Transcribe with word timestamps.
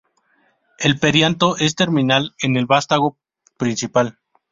El 0.79 0.97
perianto 0.97 1.57
es 1.57 1.75
terminal 1.75 2.33
en 2.41 2.57
el 2.57 2.65
vástago 2.65 3.19
principal. 3.57 4.17